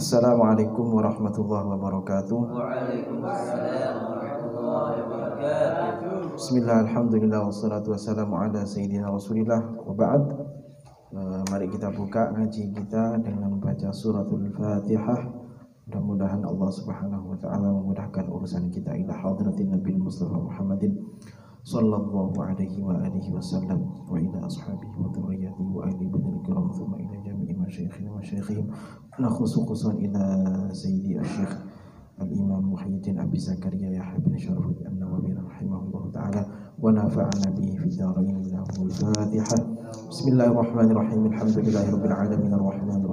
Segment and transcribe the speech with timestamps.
[0.00, 2.38] Assalamualaikum warahmatullahi wabarakatuh.
[2.56, 6.40] Waalaikumsalam warahmatullahi wabarakatuh.
[6.40, 10.24] Bismillah, alhamdulillah, wassalatu wassalamu ala sayyidina rasulillah Wa ba'd
[11.10, 15.20] Eh, Mari kita buka ngaji kita dengan membaca suratul fatihah
[15.84, 20.96] Mudah-mudahan Allah subhanahu wa ta'ala memudahkan urusan kita Ila hadratin Nabi Mustafa Muhammadin
[21.60, 26.96] Sallallahu alaihi wa alihi wasallam Wa ila ashabihi wa dhurriyyatihi wa ahli badal kiram Thumma
[26.96, 28.66] ila jami'i masyayikhina wa masyayikhihim
[29.20, 30.24] Nakhusu khususan ila
[30.72, 31.52] sayyidi asyikh
[32.20, 36.42] Al-Imam Muhyiddin Abi Zakaria Yahya bin Syarfuddin An-Nawawi rahimahullah ta'ala
[36.76, 39.60] wa nafa'ana bihi fi dharain lahul Fatihah
[40.08, 43.08] Bismillahirrahmanirrahim Alhamdulillahirabbil alamin arrahmanir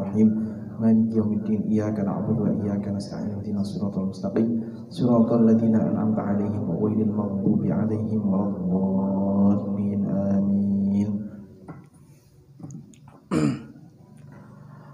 [0.76, 4.60] rahim Maliki yaumiddin iyyaka na'budu wa iyyaka nasta'in ihdinas siratal mustaqim
[4.90, 11.10] siratal ladzina an'amta 'alaihim ghairil maghdubi 'alaihim waladdallin amin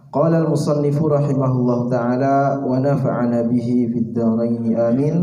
[0.09, 5.17] قال المصنف رحمه الله تعالى ونفعنا به في الدارين آمين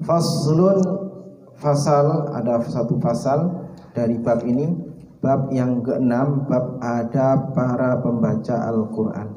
[0.00, 0.60] فصل
[1.60, 4.72] fasal ada satu fasal dari bab ini
[5.20, 9.28] bab yang keenam bab ada para pembaca Al-Qur'an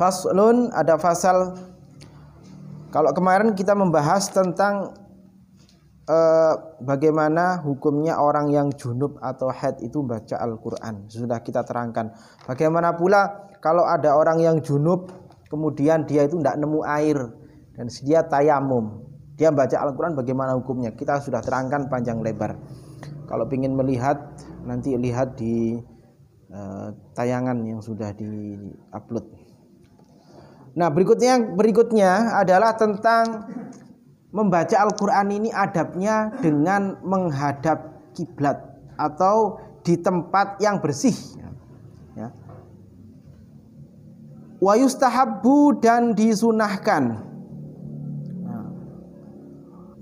[0.00, 1.52] faslun ada fasal
[2.88, 4.96] kalau kemarin kita membahas tentang
[6.10, 11.06] eh, bagaimana hukumnya orang yang junub atau haid itu baca Al-Qur'an.
[11.06, 12.10] Sudah kita terangkan.
[12.50, 15.12] Bagaimana pula kalau ada orang yang junub
[15.46, 17.18] kemudian dia itu tidak nemu air
[17.78, 19.06] dan dia tayamum.
[19.38, 20.90] Dia baca Al-Qur'an bagaimana hukumnya?
[20.90, 22.58] Kita sudah terangkan panjang lebar.
[23.30, 24.34] Kalau ingin melihat
[24.66, 25.78] nanti lihat di
[26.50, 29.39] eh, tayangan yang sudah di-upload.
[30.80, 33.52] Nah, berikutnya berikutnya adalah tentang
[34.32, 38.56] membaca Al-Qur'an ini adabnya dengan menghadap kiblat
[38.96, 41.12] atau di tempat yang bersih
[42.16, 42.32] ya.
[45.84, 47.28] Dan disunahkan
[48.40, 48.66] Nah.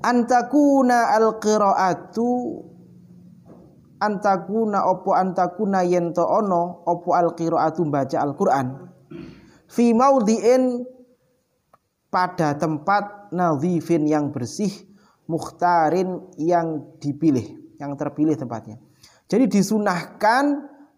[0.06, 2.30] antakuna al-qiraatu
[3.98, 8.87] antakuna opo antakuna yento ono opo al-qiraatu baca Al-Qur'an
[9.68, 10.82] fi maudhi'in
[12.08, 14.72] pada tempat nadhifin yang bersih
[15.28, 18.80] mukhtarin yang dipilih yang terpilih tempatnya.
[19.28, 20.44] Jadi disunahkan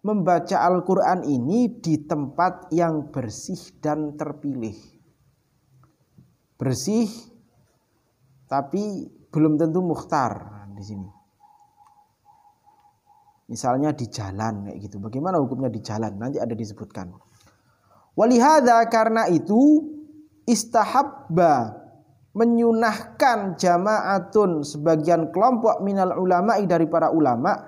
[0.00, 4.78] membaca Al-Quran ini di tempat yang bersih dan terpilih.
[6.56, 7.10] Bersih
[8.48, 11.08] tapi belum tentu mukhtar di sini.
[13.50, 15.02] Misalnya di jalan kayak gitu.
[15.02, 16.14] Bagaimana hukumnya di jalan?
[16.14, 17.10] Nanti ada disebutkan
[18.20, 19.80] Walihada karena itu
[20.44, 21.80] istahabba
[22.36, 27.64] menyunahkan jamaatun sebagian kelompok minal ulama'i dari para ulama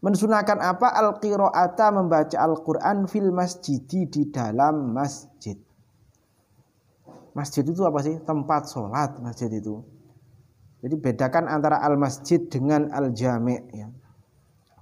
[0.00, 5.60] mensunahkan apa al qiraata membaca Al-Qur'an fil masjidi di dalam masjid.
[7.36, 8.16] Masjid itu apa sih?
[8.24, 9.84] Tempat sholat masjid itu.
[10.80, 13.92] Jadi bedakan antara al masjid dengan al jami' ya.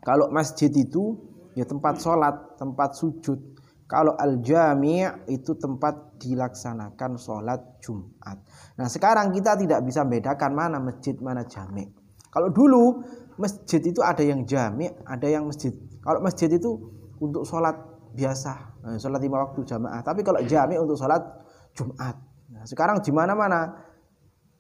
[0.06, 1.18] Kalau masjid itu
[1.58, 3.57] ya tempat sholat, tempat sujud.
[3.88, 8.37] Kalau al-jami' itu tempat dilaksanakan sholat Jumat.
[8.76, 11.88] Nah sekarang kita tidak bisa bedakan mana masjid, mana jami'.
[12.28, 13.00] Kalau dulu
[13.41, 15.72] masjid itu ada yang jami', ada yang masjid.
[16.04, 16.77] Kalau masjid itu
[17.16, 17.81] untuk sholat
[18.12, 18.53] biasa,
[18.84, 20.04] nah, sholat lima waktu jamaah.
[20.04, 21.25] Tapi kalau jami' untuk sholat
[21.72, 22.21] Jumat.
[22.53, 23.72] Nah, sekarang di mana-mana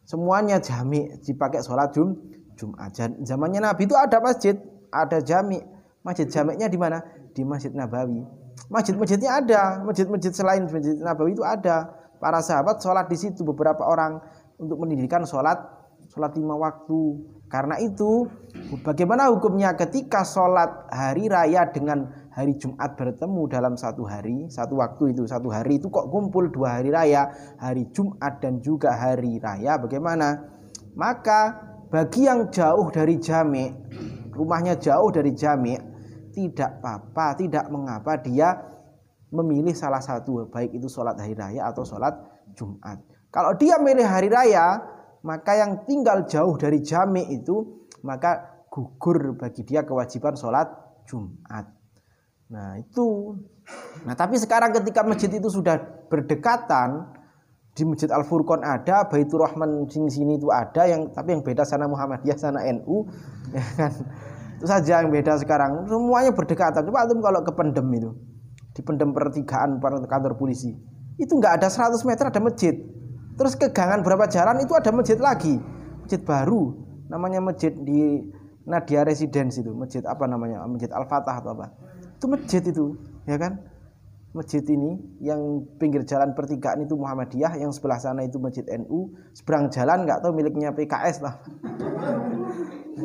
[0.08, 2.16] semuanya jami' dipakai sholat Jum
[2.56, 2.96] Jumat.
[3.28, 4.56] Zamannya Nabi itu ada masjid,
[4.88, 5.60] ada jami'.
[6.00, 7.04] Masjid jami'nya di mana?
[7.36, 8.47] Di Masjid Nabawi.
[8.66, 11.94] Masjid-masjidnya ada, masjid-masjid selain masjid Nabawi itu ada.
[12.18, 14.18] Para sahabat sholat di situ beberapa orang
[14.58, 15.78] untuk mendirikan sholat
[16.10, 17.22] sholat lima waktu.
[17.48, 18.28] Karena itu,
[18.84, 25.16] bagaimana hukumnya ketika sholat hari raya dengan hari Jumat bertemu dalam satu hari, satu waktu
[25.16, 29.80] itu, satu hari itu kok kumpul dua hari raya, hari Jumat dan juga hari raya,
[29.80, 30.44] bagaimana?
[30.92, 31.56] Maka
[31.88, 33.72] bagi yang jauh dari jami,
[34.36, 35.72] rumahnya jauh dari jami,
[36.38, 38.54] tidak apa-apa, tidak mengapa dia
[39.34, 42.14] memilih salah satu baik itu sholat hari raya atau sholat
[42.54, 43.02] Jumat.
[43.34, 44.78] Kalau dia milih hari raya,
[45.26, 50.70] maka yang tinggal jauh dari jami itu maka gugur bagi dia kewajiban sholat
[51.10, 51.66] Jumat.
[52.54, 53.34] Nah itu.
[54.06, 55.76] Nah tapi sekarang ketika masjid itu sudah
[56.08, 57.18] berdekatan
[57.76, 61.62] di Masjid Al Furqon ada, Baitur Rahman sini sini itu ada yang tapi yang beda
[61.62, 63.06] sana Muhammadiyah sana NU
[63.54, 63.92] ya kan
[64.58, 65.86] itu saja yang beda sekarang.
[65.86, 66.82] Semuanya berdekatan.
[66.90, 68.10] Coba antum kalau ke pendem itu.
[68.74, 70.74] Di pendem pertigaan kantor polisi.
[71.14, 72.74] Itu nggak ada 100 meter ada masjid.
[73.38, 75.62] Terus ke gangan berapa jalan itu ada masjid lagi.
[76.02, 76.74] Masjid baru.
[77.06, 78.26] Namanya masjid di
[78.66, 79.70] Nadia Residence itu.
[79.70, 80.66] Masjid apa namanya?
[80.66, 81.70] Masjid Al Fatah atau apa.
[82.18, 82.98] Itu masjid itu
[83.30, 83.62] ya kan?
[84.34, 89.70] Masjid ini yang pinggir jalan pertigaan itu Muhammadiyah yang sebelah sana itu masjid NU seberang
[89.72, 91.40] jalan nggak tahu miliknya PKS lah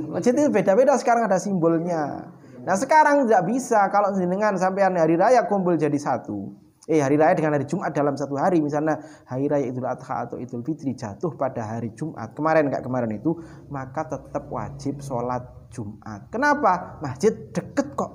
[0.10, 2.34] masjid itu beda-beda sekarang ada simbolnya.
[2.64, 6.56] Nah sekarang tidak bisa kalau dengan sampean hari raya kumpul jadi satu.
[6.88, 8.60] Eh hari raya dengan hari Jumat dalam satu hari.
[8.60, 12.36] Misalnya hari raya Idul Adha atau Idul Fitri jatuh pada hari Jumat.
[12.36, 13.36] Kemarin nggak kemarin itu
[13.72, 16.28] maka tetap wajib sholat Jumat.
[16.32, 17.00] Kenapa?
[17.04, 18.12] Masjid deket kok.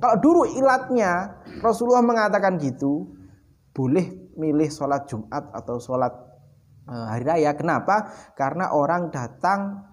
[0.00, 3.12] Kalau dulu ilatnya Rasulullah mengatakan gitu,
[3.76, 6.12] boleh milih sholat Jumat atau sholat
[6.88, 7.52] eh, hari raya.
[7.52, 8.08] Kenapa?
[8.32, 9.89] Karena orang datang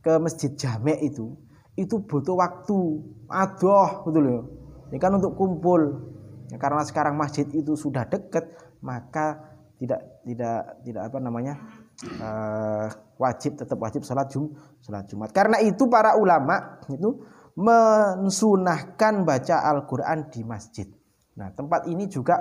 [0.00, 1.36] ke masjid jamek itu,
[1.76, 2.78] itu butuh waktu,
[3.28, 4.40] adoh, betul ya.
[4.90, 6.10] Ini kan untuk kumpul.
[6.50, 8.42] Ya, karena sekarang masjid itu sudah dekat,
[8.82, 9.50] maka
[9.80, 11.54] tidak tidak tidak apa namanya
[12.20, 12.86] uh,
[13.16, 14.52] wajib tetap wajib sholat jum
[14.84, 15.32] sholat Jumat.
[15.32, 17.24] Karena itu para ulama itu
[17.56, 20.88] mensunahkan baca Al-Quran di masjid.
[21.38, 22.40] Nah tempat ini juga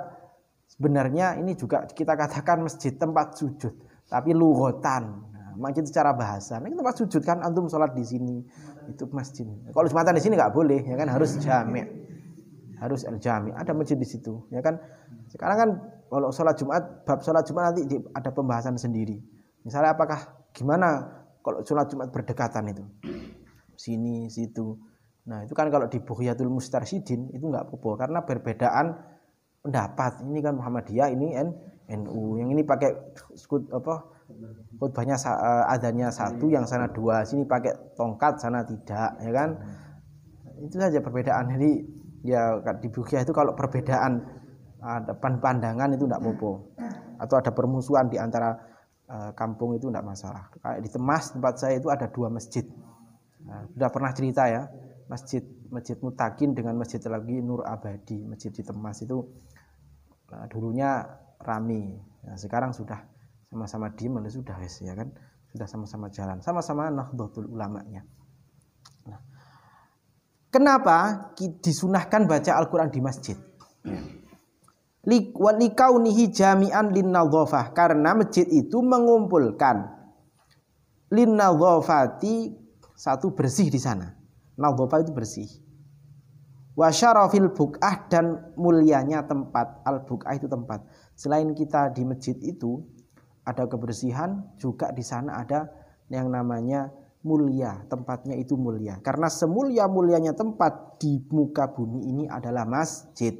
[0.67, 3.73] sebenarnya ini juga kita katakan masjid tempat sujud,
[4.09, 5.29] tapi lugotan.
[5.59, 8.39] Nah, masjid secara bahasa, ini tempat sujud kan antum sholat di sini
[8.88, 9.44] itu masjid.
[9.75, 11.83] Kalau jumatan di sini nggak boleh, ya kan harus jami,
[12.79, 13.51] harus al jami.
[13.51, 14.79] Ada masjid di situ, ya kan.
[15.27, 15.69] Sekarang kan
[16.07, 17.83] kalau sholat Jumat, bab sholat Jumat nanti
[18.15, 19.19] ada pembahasan sendiri.
[19.67, 21.03] Misalnya apakah gimana
[21.44, 22.83] kalau sholat Jumat berdekatan itu,
[23.75, 24.79] sini situ
[25.29, 28.97] Nah itu kan kalau di Bukhyatul Mustarsidin itu nggak apa karena perbedaan
[29.61, 30.25] pendapat.
[30.25, 31.38] Ini kan Muhammadiyah, ini
[31.94, 32.41] NU.
[32.41, 32.89] Yang ini pakai
[33.38, 34.19] skut apa
[34.80, 37.26] khutbahnya uh, adanya satu, yang sana dua.
[37.28, 39.50] Sini pakai tongkat, sana tidak, ya kan?
[40.64, 41.52] Itu saja perbedaan.
[41.56, 41.72] Jadi
[42.24, 44.24] ya di Bukhyah itu kalau perbedaan
[44.80, 46.52] ada pandangan itu tidak apa
[47.20, 48.56] Atau ada permusuhan di antara
[49.12, 50.48] uh, kampung itu tidak masalah.
[50.80, 52.64] Di Temas tempat saya itu ada dua masjid.
[53.44, 54.70] Nah, sudah pernah cerita ya
[55.10, 55.42] masjid
[55.74, 59.26] masjid Mutakin dengan masjid lagi Nur Abadi masjid di Temas itu
[60.30, 61.02] nah, dulunya
[61.42, 63.02] rame nah, sekarang sudah
[63.50, 65.10] sama-sama diem sudah wes ya kan?
[65.50, 66.38] Sudah sama-sama jalan.
[66.46, 68.06] Sama-sama nahdlatul ulamanya.
[69.10, 69.18] Nah,
[70.54, 73.38] kenapa disunahkan baca Al-Quran di masjid?
[75.10, 77.10] Likaunihi jami'an lin
[77.74, 79.90] karena masjid itu mengumpulkan
[81.10, 81.34] lin
[82.94, 84.13] satu bersih di sana.
[84.60, 85.50] Nadhofa itu bersih.
[86.78, 89.81] Wa syarafil buk'ah dan mulianya tempat.
[89.88, 90.86] Al buk'ah itu tempat.
[91.16, 92.84] Selain kita di masjid itu
[93.45, 95.69] ada kebersihan, juga di sana ada
[96.12, 96.89] yang namanya
[97.24, 97.83] mulia.
[97.88, 99.00] Tempatnya itu mulia.
[99.00, 103.36] Karena semulia-mulianya tempat di muka bumi ini adalah masjid.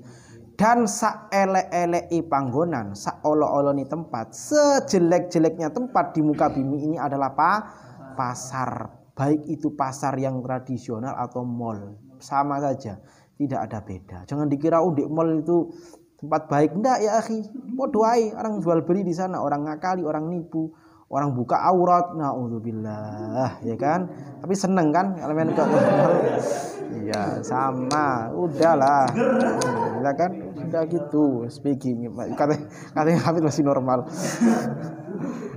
[0.60, 7.52] Dan saelek-eleki panggonan, saolo-oloni tempat, sejelek-jeleknya tempat di muka bumi ini adalah apa?
[8.20, 12.96] Pasar baik itu pasar yang tradisional atau mall sama saja
[13.36, 15.68] tidak ada beda jangan dikira oh mall itu
[16.20, 16.76] tempat baik.
[16.76, 17.48] Enggak ya akhi.
[17.74, 19.40] Mau doai orang jual beli di sana.
[19.40, 20.72] Orang ngakali orang nipu.
[21.10, 22.14] Orang buka aurat.
[22.14, 23.64] Naudzubillah.
[23.64, 24.12] Ya kan?
[24.44, 25.16] Tapi seneng kan?
[25.18, 25.64] Elemen ke
[27.08, 28.30] iya sama.
[28.36, 29.10] Udahlah.
[30.04, 30.32] Ya kan?
[30.60, 31.48] Sudah gitu.
[31.48, 32.12] Speaking.
[32.36, 32.56] Kata
[32.94, 34.06] katanya Hafid masih normal.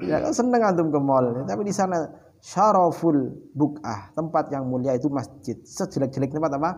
[0.03, 1.45] Ya kan seneng antum ke mall.
[1.45, 2.07] Tapi di sana
[2.39, 4.15] syaraful buk'ah.
[4.15, 5.59] Tempat yang mulia itu masjid.
[5.67, 6.71] Sejelek-jelek tempat apa?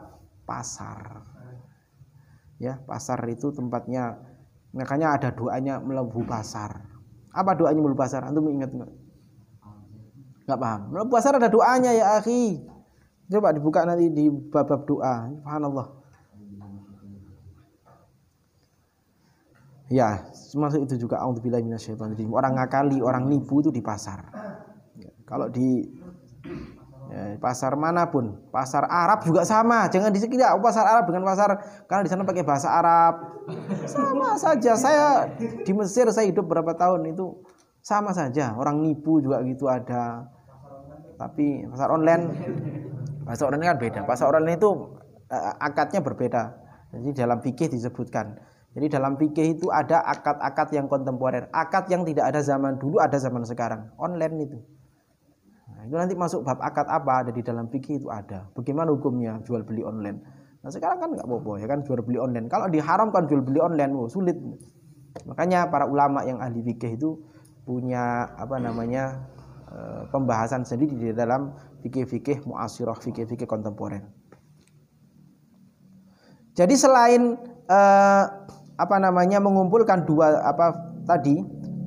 [0.45, 1.34] Pasar
[2.65, 4.17] ya pasar itu tempatnya.
[4.73, 6.83] Makanya ada doanya melebu pasar.
[7.31, 8.25] Apa doanya melebu pasar?
[8.25, 8.91] Antum ingat nggak?
[10.49, 10.81] Nggak paham.
[10.91, 12.65] Melebu pasar ada doanya ya akhi.
[13.29, 15.29] Coba dibuka nanti di bab-bab doa.
[15.31, 15.87] Subhanallah.
[19.93, 21.21] Ya termasuk itu juga.
[21.21, 24.27] Orang ngakali orang nipu itu di pasar.
[25.25, 25.87] Kalau di
[27.11, 29.89] ya, pasar mana pun, pasar Arab juga sama.
[29.91, 31.57] Jangan disekira oh, pasar Arab dengan pasar
[31.89, 33.15] karena di sana pakai bahasa Arab.
[33.85, 34.73] Sama saja.
[34.79, 35.07] Saya
[35.37, 37.45] di Mesir saya hidup berapa tahun itu
[37.85, 38.57] sama saja.
[38.57, 40.29] Orang nipu juga gitu ada.
[41.21, 42.25] Tapi pasar online
[43.25, 44.01] pasar online kan beda.
[44.09, 44.71] Pasar online itu
[45.29, 46.43] uh, akadnya berbeda.
[46.95, 48.39] Jadi dalam fikih disebutkan.
[48.75, 53.15] Jadi dalam fikih itu ada akad-akad yang kontemporer, akad yang tidak ada zaman dulu, ada
[53.23, 53.87] zaman sekarang.
[54.03, 54.59] Online itu.
[55.85, 58.49] Nah, itu nanti masuk bab akad apa ada di dalam fikih itu ada.
[58.57, 60.17] Bagaimana hukumnya jual beli online?
[60.65, 62.49] Nah sekarang kan nggak apa-apa ya kan jual beli online.
[62.49, 64.41] Kalau diharamkan jual beli online, oh, sulit.
[65.29, 67.21] Makanya para ulama yang ahli fikih itu
[67.69, 69.29] punya apa namanya
[69.69, 71.53] e, pembahasan sendiri di dalam
[71.85, 74.09] fikih-fikih muasirah, fikih-fikih kontemporer.
[76.57, 77.37] Jadi selain
[77.69, 77.81] e,
[78.81, 81.45] apa namanya mengumpulkan dua apa tadi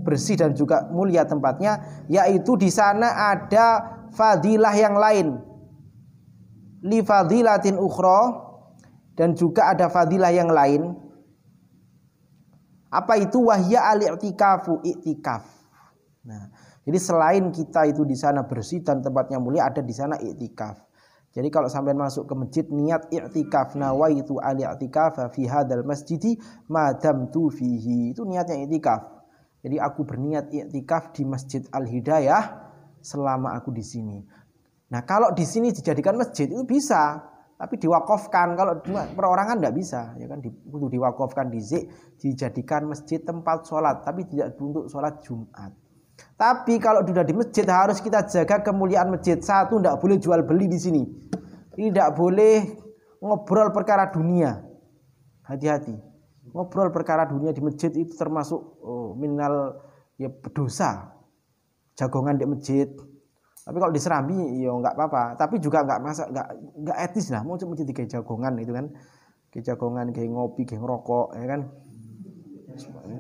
[0.07, 3.83] bersih dan juga mulia tempatnya yaitu di sana ada
[4.15, 5.35] fadilah yang lain
[6.87, 8.47] li fadilatin ukhra
[9.19, 10.95] dan juga ada fadilah yang lain
[12.87, 15.43] Apa itu wahya al-i'tikafu i'tikaf.
[16.23, 16.47] Nah,
[16.87, 20.79] jadi selain kita itu di sana bersih dan tempatnya mulia ada di sana i'tikaf.
[21.35, 26.39] Jadi kalau sampai masuk ke masjid niat i'tikaf nawaitu al-i'tikaf fi hadzal masjidi
[26.71, 28.15] madam tu fihi.
[28.15, 29.16] Itu niatnya i'tikaf.
[29.67, 32.71] Jadi aku berniat i'tikaf di Masjid Al-Hidayah
[33.03, 34.23] selama aku di sini.
[34.87, 37.19] Nah, kalau di sini dijadikan masjid itu bisa,
[37.59, 38.55] tapi diwakafkan.
[38.55, 38.79] Kalau
[39.11, 40.39] perorangan tidak bisa, ya kan?
[40.71, 41.83] Untuk diwakafkan di zik,
[42.15, 45.75] dijadikan masjid tempat sholat, tapi tidak untuk sholat Jumat.
[46.39, 49.35] Tapi kalau sudah di masjid harus kita jaga kemuliaan masjid.
[49.43, 51.03] Satu tidak boleh jual beli di sini.
[51.75, 52.71] Tidak boleh
[53.19, 54.63] ngobrol perkara dunia.
[55.43, 56.06] Hati-hati.
[56.53, 59.83] Ngobrol perkara dunia di masjid itu termasuk oh, minal
[60.15, 61.15] ya dosa.
[61.97, 62.87] Jagongan di masjid.
[63.67, 65.35] Tapi kalau diserambi ya nggak apa-apa.
[65.35, 66.47] Tapi juga nggak masa nggak
[66.87, 67.41] nggak etis lah.
[67.43, 68.87] Mau masjid kayak jagongan itu kan.
[69.51, 71.61] Kayak jagongan kayak ngopi, kayak ngerokok, ya kan.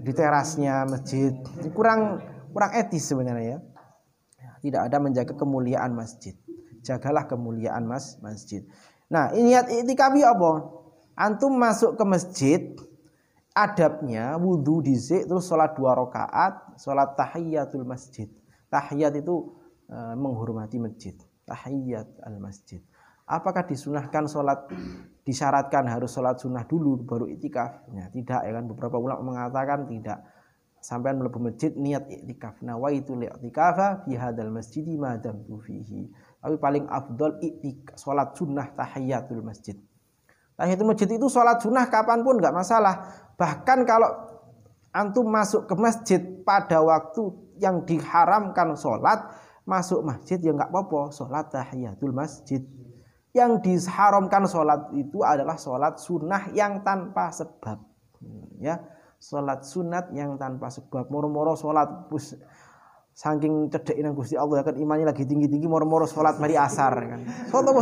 [0.05, 1.33] Di terasnya masjid.
[1.73, 2.21] Kurang
[2.53, 3.59] kurang etis sebenarnya ya.
[4.63, 6.35] Tidak ada menjaga kemuliaan masjid.
[6.85, 8.63] Jagalah kemuliaan mas masjid.
[9.07, 10.51] Nah, ini itikaf apa?
[11.17, 12.61] Antum masuk ke masjid,
[13.57, 18.29] adabnya wudhu dizik terus sholat dua rakaat, sholat tahiyatul masjid.
[18.69, 19.57] Tahiyat itu
[19.89, 21.17] e, menghormati masjid.
[21.49, 22.85] Tahiyat al masjid.
[23.25, 24.69] Apakah disunahkan sholat
[25.25, 27.89] disyaratkan harus sholat sunnah dulu baru itikaf?
[27.91, 30.21] Ya, tidak ya kan beberapa ulama mengatakan tidak
[30.77, 36.85] sampai melebu masjid niat i'tikaf nawaitu li'tikafa fi hadzal masjidi ma damtu fihi tapi paling
[36.87, 39.75] afdol i'tikaf salat sunnah tahiyatul masjid
[40.55, 44.09] tahiyatul masjid itu salat sunnah kapan pun nggak masalah bahkan kalau
[44.91, 49.23] antum masuk ke masjid pada waktu yang diharamkan sholat
[49.63, 52.65] masuk masjid ya nggak apa-apa sholat tahiyatul masjid
[53.31, 57.77] yang diharamkan sholat itu adalah sholat sunnah yang tanpa sebab
[58.57, 58.81] ya
[59.17, 62.05] Sholat sunat yang tanpa sebab moro-moro sholat
[63.17, 67.25] saking cedek nang Gusti Allah ya kan imannya lagi tinggi-tinggi moro-moro sholat mari asar kan.
[67.49, 67.81] Sholat apa?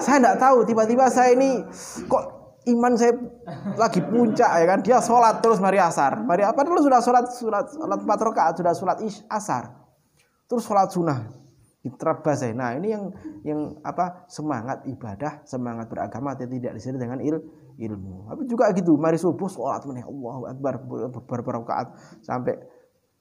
[0.00, 1.60] Saya tidak tahu tiba-tiba saya ini
[2.08, 3.16] kok iman saya
[3.80, 4.78] lagi puncak ya kan?
[4.84, 6.20] Dia sholat terus mari asar.
[6.20, 6.60] Mari apa?
[6.60, 9.72] Dulu sudah sholat sholat sholat empat rakaat sudah sholat ish asar.
[10.44, 11.20] Terus sholat sunnah
[11.80, 13.04] diterabas saya nah ini yang
[13.40, 14.28] yang apa?
[14.28, 17.40] Semangat ibadah semangat beragama tidak di sini dengan il,
[17.80, 18.28] ilmu.
[18.28, 22.60] Tapi juga gitu, mari subuh sholat meneh Allahu Akbar beberapa rakaat sampai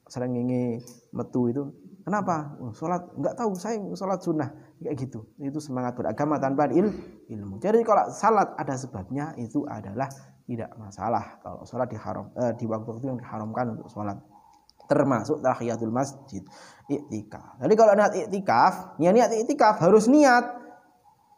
[0.10, 0.84] sering ingin
[1.16, 1.64] metu itu.
[2.04, 2.58] Kenapa?
[2.60, 4.50] Oh, sholat nggak tahu saya sholat sunnah
[4.80, 5.28] kayak gitu.
[5.40, 6.90] Itu semangat beragama tanpa il,
[7.28, 7.60] ilmu.
[7.60, 10.08] Jadi kalau salat ada sebabnya itu adalah
[10.50, 14.18] tidak masalah kalau sholat diharam eh, di waktu-waktu yang diharamkan untuk sholat
[14.90, 16.42] termasuk tahiyatul masjid
[16.90, 17.62] iktikaf.
[17.62, 20.60] Jadi kalau niat iktikaf, ya niat iktikaf harus niat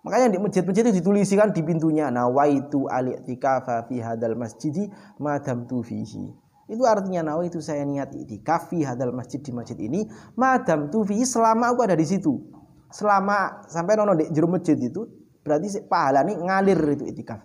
[0.02, 4.90] Makanya di masjid-masjid itu ditulisikan di pintunya nawaitu al-i'tikafa fi hadal masjidi
[5.22, 6.34] madam tu fihi.
[6.66, 11.22] Itu artinya nawaitu saya niat i'tikaf fi hadal masjid di masjid ini madam tu fihi
[11.22, 12.34] selama aku ada di situ.
[12.92, 15.08] Selama sampai nono di jero masjid itu
[15.42, 17.42] berarti pahala nih ngalir itu i'tikaf.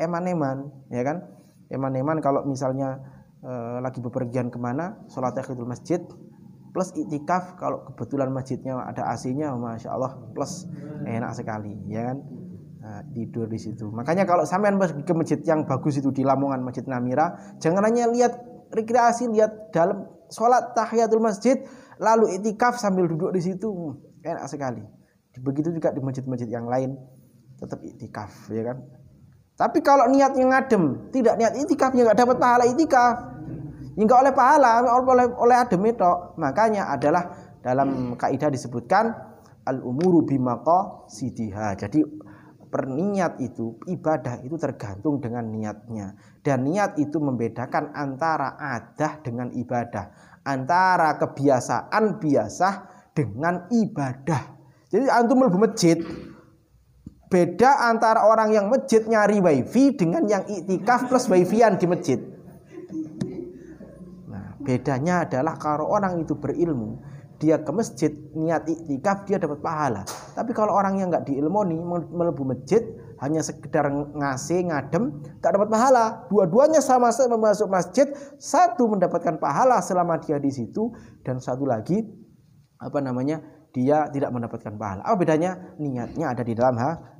[0.00, 1.22] Eman-eman, ya kan?
[1.68, 2.98] Eman-eman kalau misalnya
[3.44, 3.52] e,
[3.84, 6.00] lagi bepergian ke mana, sholat tahiyatul masjid,
[6.72, 10.68] plus itikaf kalau kebetulan masjidnya ada AC-nya masya Allah plus
[11.08, 12.18] enak sekali ya kan
[12.78, 16.84] nah, tidur di situ makanya kalau sampean ke masjid yang bagus itu di Lamongan Masjid
[16.86, 18.38] Namira jangan hanya lihat
[18.70, 21.56] rekreasi lihat dalam sholat tahiyatul masjid
[21.98, 23.96] lalu itikaf sambil duduk di situ
[24.34, 24.84] enak sekali.
[25.38, 26.98] Begitu juga di masjid-masjid yang lain
[27.58, 28.78] tetap itikaf ya kan?
[29.58, 33.16] Tapi kalau niatnya ngadem tidak niat itikaf ya nggak dapat pahala itikaf.
[33.98, 36.12] Enggak oleh pahala, oleh oleh adem itu.
[36.38, 39.10] Makanya adalah dalam kaidah disebutkan
[39.66, 41.74] al umuru bimaqo sidiha.
[41.74, 42.06] Jadi
[42.70, 46.14] perniat itu ibadah itu tergantung dengan niatnya.
[46.46, 50.14] Dan niat itu membedakan antara adah dengan ibadah.
[50.46, 52.68] Antara kebiasaan biasa
[53.18, 54.54] dengan ibadah
[54.94, 55.98] jadi antum mlebu masjid
[57.26, 62.22] beda antara orang yang masjid nyari wifi dengan yang iktikaf plus wifian di masjid
[64.68, 67.00] Bedanya adalah kalau orang itu berilmu,
[67.40, 70.04] dia ke masjid niat iktikaf dia dapat pahala.
[70.36, 71.72] Tapi kalau orang yang nggak diilmoni
[72.12, 72.84] melebu masjid
[73.24, 76.28] hanya sekedar ngasih ngadem tak dapat pahala.
[76.28, 80.92] Dua-duanya sama-sama masuk masjid, satu mendapatkan pahala selama dia di situ
[81.24, 82.04] dan satu lagi
[82.78, 83.42] apa namanya
[83.74, 85.02] dia tidak mendapatkan pahala.
[85.04, 85.76] Apa bedanya?
[85.76, 86.74] Niatnya ada di dalam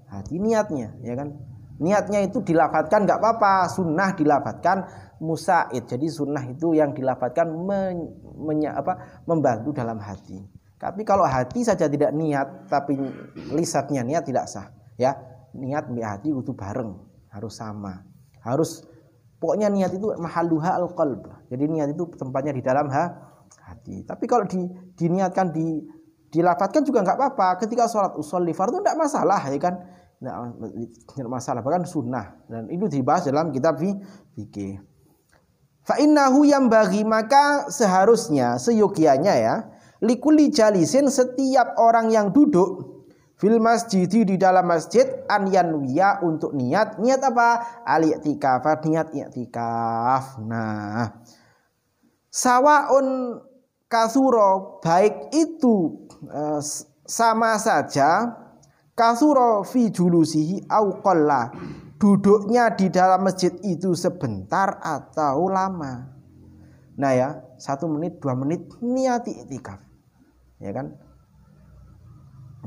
[0.08, 1.36] hati niatnya, ya kan?
[1.78, 4.82] Niatnya itu dilafatkan nggak apa-apa, sunnah dilafatkan
[5.22, 5.86] musaid.
[5.86, 8.10] Jadi sunnah itu yang dilafatkan men,
[8.74, 10.42] apa, membantu dalam hati.
[10.78, 12.98] Tapi kalau hati saja tidak niat, tapi
[13.54, 14.70] lisatnya niat tidak sah.
[14.98, 15.14] Ya,
[15.54, 16.98] niat di hati itu bareng,
[17.30, 18.02] harus sama,
[18.42, 18.82] harus
[19.38, 21.22] Pokoknya niat itu mahaluha al-qalb.
[21.46, 23.06] Jadi niat itu tempatnya di dalam ha,
[23.70, 24.02] hati.
[24.02, 24.66] Tapi kalau di,
[24.98, 25.86] diniatkan di
[26.34, 27.62] dilafatkan juga nggak apa-apa.
[27.62, 29.74] Ketika sholat usolli fardu tidak masalah ya kan.
[30.18, 34.82] Tidak masalah bahkan sunnah dan itu dibahas dalam kitab fikih.
[35.86, 39.54] Fa innahu yang bagi maka seharusnya seyogianya ya
[40.02, 42.98] likuli jalisin setiap orang yang duduk
[43.38, 50.42] fil masjid di dalam masjid an yanwiya untuk niat niat apa al i'tikaf niat i'tikaf
[50.42, 51.22] nah
[52.30, 53.38] sawaun
[53.88, 56.60] kasuro baik itu uh,
[57.08, 58.36] sama saja
[58.92, 61.50] kasuro fi julusihi au qalla
[61.96, 66.12] duduknya di dalam masjid itu sebentar atau lama
[66.94, 69.80] nah ya satu menit dua menit niat i'tikaf
[70.60, 70.94] ya kan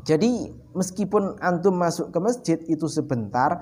[0.02, 3.62] jadi meskipun antum masuk ke masjid itu sebentar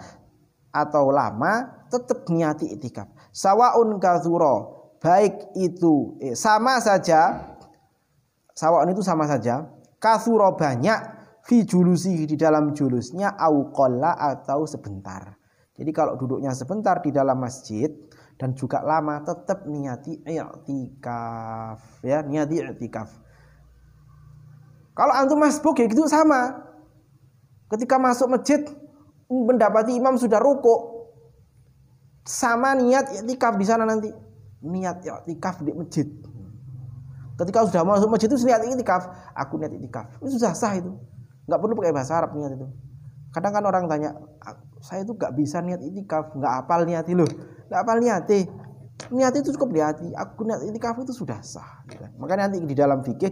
[0.70, 3.10] atau lama tetap niati itikaf.
[3.34, 7.49] Sawaun kathuro baik itu eh, sama saja
[8.60, 9.72] sawaun itu sama saja
[10.04, 11.00] kathuro banyak
[11.48, 15.40] fi julusi di dalam julusnya au atau sebentar.
[15.80, 17.88] Jadi kalau duduknya sebentar di dalam masjid
[18.36, 23.30] dan juga lama tetap niati i'tikaf ya niati i'tikaf
[25.00, 26.60] kalau antum masbuk ya gitu sama.
[27.72, 28.68] Ketika masuk masjid
[29.32, 31.08] mendapati imam sudah ruko,
[32.28, 34.12] sama niat i'tikaf di sana nanti.
[34.60, 36.08] Niat i'tikaf di masjid.
[37.40, 40.20] Ketika sudah masuk masjid itu niat i'tikaf, aku niat i'tikaf.
[40.20, 40.92] Itu sudah sah itu.
[41.48, 42.68] Nggak perlu pakai bahasa Arab niat itu.
[43.32, 44.12] Kadang kan orang tanya,
[44.84, 47.24] saya itu nggak bisa niat itikaf, nggak apal niat itu,
[47.72, 48.28] nggak apal niat
[49.08, 50.08] Niat itu cukup di hati.
[50.12, 51.88] Aku niat itikaf itu sudah sah.
[52.20, 53.32] Makanya nanti di dalam fikih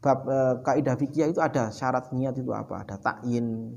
[0.00, 2.80] bab e, kaidah fikih itu ada syarat niat itu apa?
[2.80, 3.68] Ada takyin.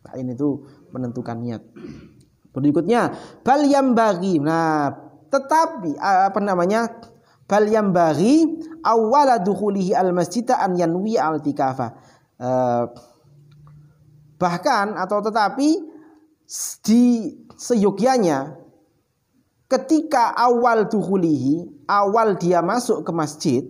[0.00, 0.64] Takyin itu
[0.96, 1.60] menentukan niat.
[2.56, 3.12] Berikutnya
[3.44, 4.40] bal yang bagi.
[4.40, 4.88] Nah,
[5.28, 6.88] tetapi apa namanya?
[7.50, 8.46] Bal yang bagi
[8.86, 11.98] awala dukhulihi al masjid an yanwi al tikafa.
[12.38, 12.48] E,
[14.38, 15.68] bahkan atau tetapi
[16.86, 18.54] di seyogianya
[19.66, 23.62] ketika awal dukhulihi, awal dia masuk ke masjid,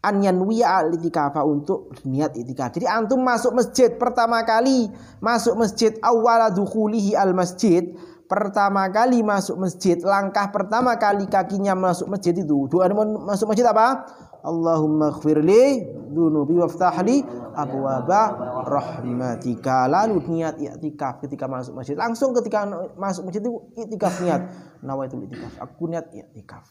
[0.00, 2.72] an yanwiya al itikafa untuk niat itikaf.
[2.72, 4.88] Jadi antum masuk masjid pertama kali
[5.20, 7.92] masuk masjid awal dukhulihi al masjid
[8.30, 12.86] pertama kali masuk masjid langkah pertama kali kakinya masuk masjid itu doa
[13.26, 14.06] masuk masjid apa?
[14.40, 17.20] Allahumma khfirli dunubi waftahli
[17.52, 18.32] abwaba
[18.64, 19.84] rahmatika.
[19.84, 21.92] Lalu niat i'tikaf ketika masuk masjid.
[21.98, 22.64] Langsung ketika
[22.96, 24.48] masuk masjid itu i'tikaf niat.
[24.80, 25.60] Nawaitul i'tikaf.
[25.60, 26.64] Aku niat i'tikaf.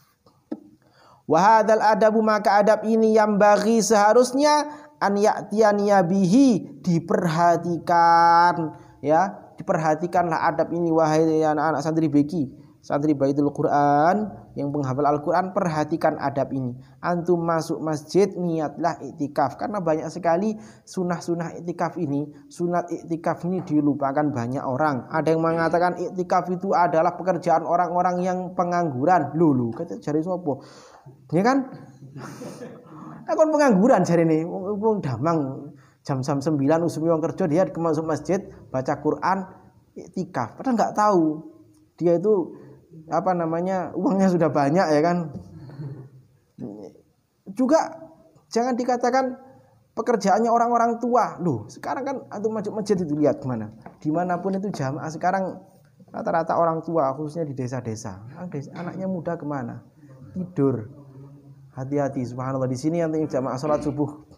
[1.29, 4.65] Wahadal adabu maka adab ini yang bagi seharusnya
[4.97, 6.81] an ya'tiyaniya bihi.
[6.81, 8.73] Diperhatikan
[9.05, 16.15] ya diperhatikanlah adab ini wahai anak-anak santri beki santri baitul Quran yang penghafal Al-Quran perhatikan
[16.19, 16.75] adab ini.
[17.03, 20.55] Antum masuk masjid niatlah iktikaf karena banyak sekali
[20.87, 25.07] sunnah-sunnah iktikaf ini sunat iktikaf ini dilupakan banyak orang.
[25.11, 29.35] Ada yang mengatakan iktikaf itu adalah pekerjaan orang-orang yang pengangguran.
[29.35, 30.63] Lulu kata cari sopo?
[31.35, 31.67] Ya kan?
[33.29, 34.41] Aku pengangguran jari ini,
[35.05, 35.68] damang
[36.09, 38.41] jam jam sembilan usumi wong kerja dia masuk masjid
[38.73, 39.45] baca Quran
[39.93, 40.57] iktikaf.
[40.57, 41.23] Padahal nggak tahu
[42.01, 42.57] dia itu
[43.13, 45.29] apa namanya uangnya sudah banyak ya kan.
[47.53, 48.09] Juga
[48.49, 49.37] jangan dikatakan
[49.93, 51.37] pekerjaannya orang-orang tua.
[51.37, 53.69] Loh, sekarang kan antum masuk masjid itu lihat ke mana.
[54.01, 55.61] Di mana pun itu jamaah sekarang
[56.09, 58.25] rata-rata orang tua khususnya di desa-desa.
[58.73, 59.85] Anaknya muda ke mana?
[60.33, 60.89] Tidur
[61.73, 64.28] Hati-hati subhanallah di sini yang jamaah salat subuh.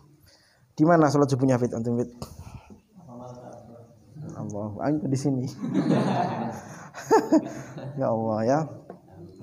[0.81, 2.09] Di mana salat subuhnya Fit antum Fit?
[4.33, 5.45] Allah, ayo di sini.
[8.01, 8.59] ya Allah ya.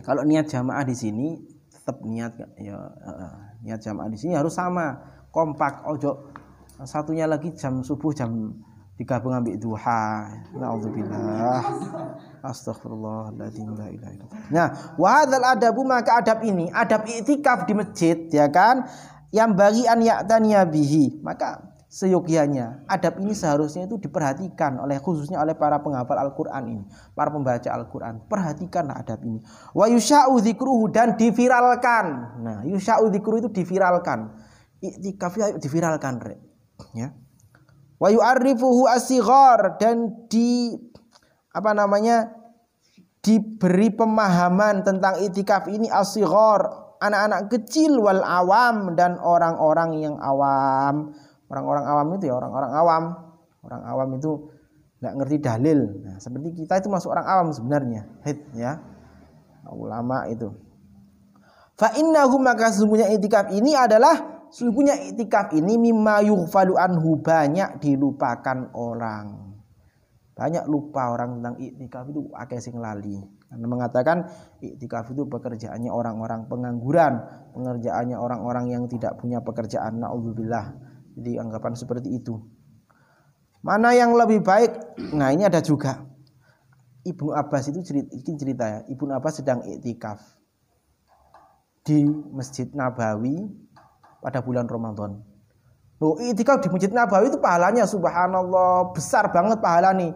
[0.02, 1.38] Kalau niat jamaah di sini
[1.70, 4.98] tetap niat ya uh, niat jamaah di sini harus sama,
[5.30, 5.86] kompak.
[5.86, 6.34] Ojo
[6.82, 8.58] satunya lagi jam subuh jam
[8.98, 10.26] digabung ambil duha.
[10.58, 11.62] Nauzubillah.
[12.42, 13.86] Astagfirullahaladzim la.
[14.50, 14.66] Nah,
[14.98, 18.90] wa hadzal adabu maka adab ini, adab iktikaf di masjid ya kan,
[19.34, 21.20] yang bagi an ya'taniya bihi.
[21.20, 26.84] Maka seyogianya adab ini seharusnya itu diperhatikan oleh khususnya oleh para penghafal Al-Qur'an ini,
[27.16, 28.24] para pembaca Al-Qur'an.
[28.28, 29.40] Perhatikanlah adab ini.
[29.72, 32.06] Wa yusya'u dzikruhu dan diviralkan.
[32.44, 34.32] Nah, yusya'u dzikruhu itu diviralkan.
[34.78, 36.22] Iktikaf ya diviralkan,
[36.94, 37.10] ya
[37.98, 40.78] wa yu'arrifuhu asighar dan di
[41.50, 42.30] apa namanya
[43.20, 51.14] diberi pemahaman tentang itikaf ini asighar anak-anak kecil wal awam dan orang-orang yang awam
[51.48, 53.04] orang-orang awam itu ya orang-orang awam
[53.64, 54.32] orang awam itu
[54.98, 58.82] nggak ngerti dalil nah, seperti kita itu masuk orang awam sebenarnya hit ya
[59.72, 60.48] ulama itu.
[61.78, 68.74] Fa innahu maka sesungguhnya itikaf ini adalah sesungguhnya itikaf ini mimma yughfalu anhu banyak dilupakan
[68.74, 69.54] orang.
[70.34, 73.18] Banyak lupa orang tentang itikaf itu akeh sing lali.
[73.48, 74.28] Karena mengatakan
[74.60, 77.24] itikaf itu pekerjaannya orang-orang pengangguran,
[77.56, 80.04] pengerjaannya orang-orang yang tidak punya pekerjaan.
[80.04, 80.76] Nauzubillah.
[81.16, 82.36] Jadi anggapan seperti itu.
[83.64, 85.00] Mana yang lebih baik?
[85.16, 86.06] Nah, ini ada juga.
[87.08, 88.80] Ibnu Abbas itu cerita, cerita ya.
[88.86, 90.20] Ibnu Abbas sedang iktikaf
[91.88, 92.04] di
[92.36, 93.48] Masjid Nabawi
[94.20, 95.24] pada bulan Ramadan.
[95.98, 100.12] Loh, iktikaf di Masjid Nabawi itu pahalanya subhanallah besar banget pahala nih.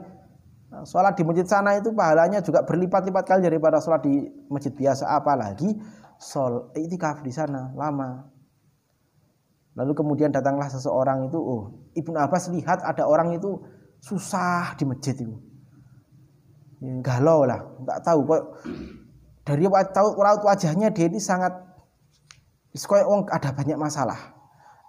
[0.72, 5.76] Sholat di masjid sana itu pahalanya juga berlipat-lipat kali daripada sholat di masjid biasa apalagi
[6.16, 8.24] sol iktikaf di sana lama.
[9.76, 13.60] Lalu kemudian datanglah seseorang itu, oh Ibnu Abbas lihat ada orang itu
[14.00, 15.36] susah di masjid itu.
[16.80, 18.42] Ya, galau lah, nggak tahu kok
[19.44, 21.52] dari tahu raut wajahnya dia ini sangat
[23.28, 24.18] ada banyak masalah.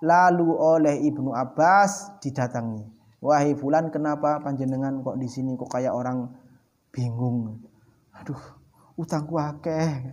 [0.03, 3.02] Lalu oleh Ibnu Abbas didatangi.
[3.23, 6.27] Wahai fulan kenapa panjenengan kok di sini kok kayak orang
[6.91, 7.63] bingung.
[8.19, 8.39] Aduh,
[8.99, 10.11] utangku akeh.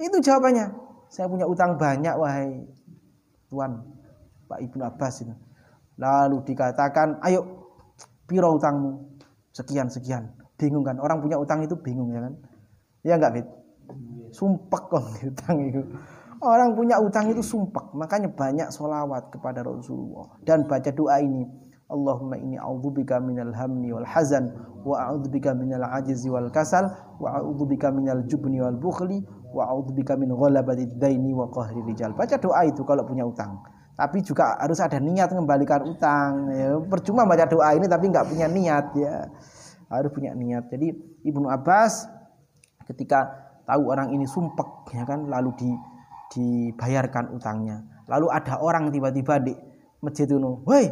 [0.00, 0.72] Itu jawabannya.
[1.12, 2.64] Saya punya utang banyak wahai
[3.52, 3.84] tuan
[4.48, 5.34] Pak Ibnu Abbas itu.
[6.00, 7.68] Lalu dikatakan, ayo
[8.24, 9.20] piro utangmu?
[9.52, 12.34] Sekian sekian bingung kan orang punya utang itu bingung ya kan
[13.02, 13.48] ya enggak Fit
[14.30, 15.02] sumpek kok
[15.34, 15.82] utang itu
[16.38, 21.42] orang punya utang itu sumpek makanya banyak solawat kepada Rasulullah dan baca doa ini
[21.90, 24.48] Allahumma inni a'udzubika minal hamni wal hazan
[24.82, 26.88] wa a'udzubika minal ajizi wal kasal
[27.20, 29.20] wa a'udzubika minal jubni wal bukhli
[29.52, 32.16] wa a'udzubika min ghalabati daini wa qahri rijal.
[32.16, 33.60] Baca doa itu kalau punya utang.
[33.92, 36.48] Tapi juga harus ada niat mengembalikan utang.
[36.48, 39.28] Ya, percuma baca doa ini tapi nggak punya niat ya
[39.92, 40.72] harus punya niat.
[40.72, 40.96] Jadi
[41.28, 42.08] Ibnu Abbas
[42.88, 43.28] ketika
[43.68, 45.70] tahu orang ini sumpek ya kan lalu di
[46.32, 47.84] dibayarkan utangnya.
[48.08, 49.52] Lalu ada orang tiba-tiba di
[50.00, 50.88] masjid itu, "Woi,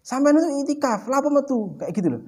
[0.00, 2.22] sampai itu itikaf, lapo metu?" Kayak gitu loh.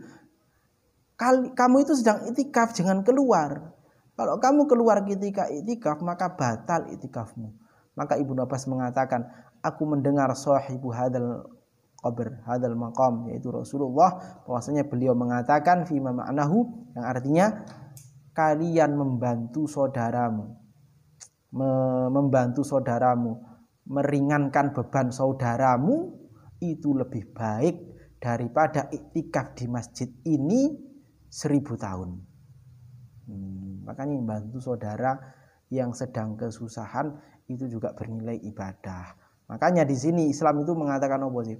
[1.16, 3.72] Kali, kamu itu sedang itikaf, jangan keluar.
[4.16, 7.52] Kalau kamu keluar ketika itikaf, maka batal itikafmu.
[7.92, 9.28] Maka Ibnu Abbas mengatakan,
[9.62, 11.46] aku mendengar sahibu hadal
[12.02, 17.46] qabr hadal maqam yaitu Rasulullah bahwasanya beliau mengatakan fi ma'nahu yang artinya
[18.34, 20.50] kalian membantu saudaramu
[22.10, 23.38] membantu saudaramu
[23.86, 26.21] meringankan beban saudaramu
[26.62, 27.74] itu lebih baik
[28.22, 30.70] daripada iktikaf di masjid ini
[31.26, 32.22] seribu tahun.
[33.26, 35.18] Hmm, makanya membantu saudara
[35.74, 37.18] yang sedang kesusahan
[37.50, 39.18] itu juga bernilai ibadah.
[39.50, 41.58] Makanya di sini Islam itu mengatakan apa sih?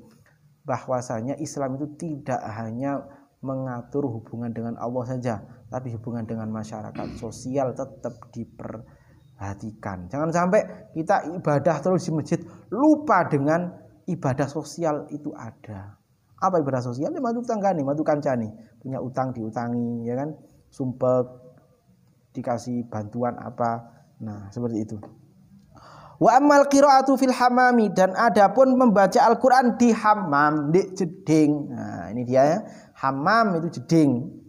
[0.62, 3.02] Bahwasanya Islam itu tidak hanya
[3.42, 10.06] mengatur hubungan dengan Allah saja, tapi hubungan dengan masyarakat sosial tetap diperhatikan.
[10.06, 12.38] Jangan sampai kita ibadah terus di masjid
[12.70, 15.98] lupa dengan ibadah sosial itu ada.
[16.42, 17.14] Apa ibadah sosial?
[17.14, 18.50] Ya matu tanggani, matu kancani,
[18.82, 20.34] punya utang diutangi, ya kan?
[20.74, 21.26] Sumpek
[22.34, 23.86] dikasih bantuan apa.
[24.18, 24.96] Nah, seperti itu.
[26.22, 31.70] Wa amal qiraatu fil hamami dan adapun membaca Al-Qur'an di hammam, di jeding.
[31.70, 32.58] Nah, ini dia ya.
[32.98, 34.42] Hammam itu jeding.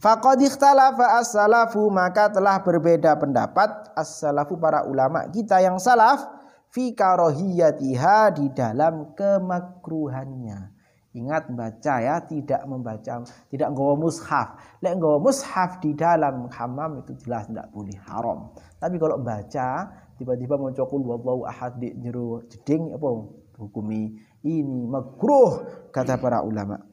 [0.00, 6.24] Faqad ikhtalafa as-salafu maka telah berbeda pendapat as-salafu para ulama kita yang salaf
[6.70, 10.78] fi karohiyatiha di dalam kemakruhannya.
[11.10, 14.54] Ingat baca ya, tidak membaca, tidak nggawa mushaf.
[14.78, 18.54] Lek nggawa mushaf di dalam hammam itu jelas tidak boleh haram.
[18.78, 23.08] Tapi kalau baca tiba-tiba mencokul wallahu ahad di jeru jeding apa
[23.56, 26.84] hukumi ini makruh kata para ulama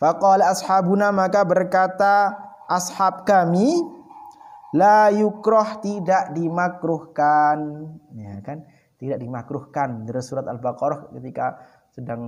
[0.00, 2.32] faqala ashabuna maka berkata
[2.64, 3.84] ashab kami
[4.72, 7.84] la yukroh tidak dimakruhkan
[8.16, 8.64] ya kan
[9.00, 10.04] tidak dimakruhkan.
[10.04, 11.56] Dari surat al-baqarah ketika
[11.90, 12.22] sedang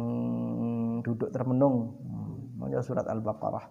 [1.05, 2.01] duduk termenung.
[2.01, 3.65] Hmm, surat al-baqarah.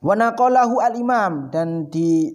[0.00, 1.52] Wa naqalahu al-imam.
[1.52, 2.32] Dan di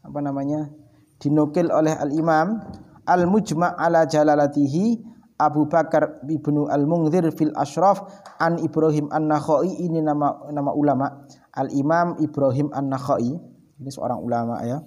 [0.00, 0.72] apa namanya
[1.20, 2.62] dinukil oleh Al-Imam
[3.08, 5.00] Al-Mujma' ala Jalalatihi
[5.38, 8.02] Abu Bakar ibnu Al-Mungzir fil Ashraf
[8.42, 11.24] an Ibrahim An-Nakhai ini nama nama ulama.
[11.54, 13.38] Al-Imam Ibrahim An-Nakhai
[13.78, 14.82] ini seorang ulama ya.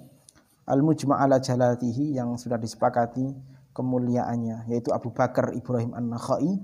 [0.68, 6.60] Al-Mujma' ala Jalalatihi yang sudah disepakati kemuliaannya yaitu Abu Bakar Ibrahim An-Nakhai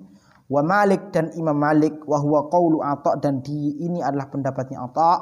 [0.48, 5.12] wa Malik dan Imam Malik wa huwa qaulu Atha dan di ini adalah pendapatnya Atha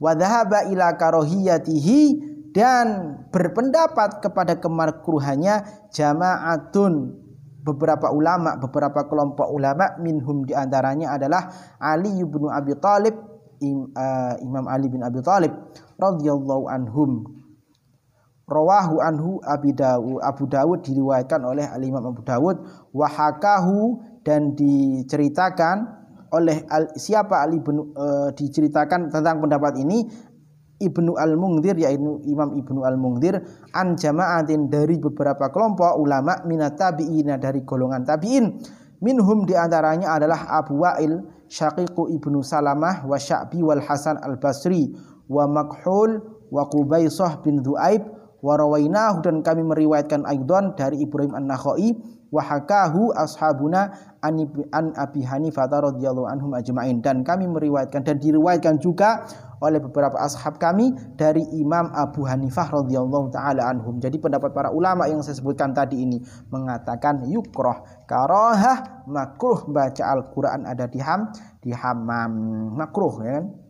[0.00, 7.24] wa dhahaba ila karohiyatihi dan berpendapat kepada kemakruhannya jamaatun
[7.64, 11.48] beberapa ulama beberapa kelompok ulama minhum di antaranya adalah
[11.80, 13.16] Ali bin Abi Thalib
[14.44, 15.52] Imam Ali bin Abi Thalib
[15.96, 17.24] radhiyallahu anhum
[18.44, 22.60] rawahu anhu Abi Dawud Abu Dawud diriwayatkan oleh Al Imam Abu Dawud.
[22.92, 26.04] Wahakahu dan diceritakan
[26.34, 30.32] oleh al, siapa Ali bin e, diceritakan tentang pendapat ini?
[30.74, 33.40] Ibnu Al-Mungdir yaitu Imam Ibnu Al-Mungdir.
[33.72, 38.58] An jama'atin dari beberapa kelompok ulama minat tabi'ina dari golongan tabi'in.
[39.00, 44.90] Minhum di antaranya adalah Abu Wa'il Syaqiqu Ibnu Salamah wa Sya'bi wal Hasan Al-Basri
[45.30, 48.02] wa Makhul wa Qubaisah bin Du'aib
[48.44, 51.96] wa rawainahu dan kami meriwayatkan aidan dari Ibrahim An-Nakhai
[52.28, 54.36] wa hakahu ashabuna an,
[54.76, 57.00] an Abi Hanifah radhiyallahu anhum ajma'in.
[57.00, 59.24] Dan kami meriwayatkan dan diriwayatkan juga
[59.64, 63.96] oleh beberapa ashab kami dari Imam Abu Hanifah radhiyallahu taala anhum.
[63.96, 66.20] Jadi pendapat para ulama yang saya sebutkan tadi ini
[66.52, 71.32] mengatakan yukroh karahah makruh baca Al-Qur'an ada di ham
[71.64, 72.32] di hammam
[72.76, 73.63] makruh ya kan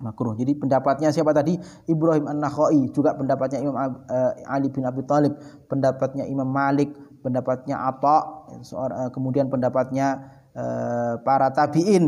[0.00, 0.32] makruh.
[0.34, 1.54] Jadi pendapatnya siapa tadi?
[1.86, 5.36] Ibrahim An-Nakhai, juga pendapatnya Imam uh, Ali bin Abi Thalib,
[5.68, 12.04] pendapatnya Imam Malik, pendapatnya Atta, eh, kemudian pendapatnya eh, para tabi'in,